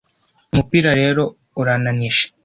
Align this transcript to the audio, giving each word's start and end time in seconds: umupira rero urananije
umupira 0.51 0.89
rero 0.99 1.21
urananije 1.59 2.25